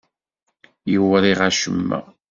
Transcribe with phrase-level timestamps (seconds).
[0.91, 1.99] Yewriɣ acemma.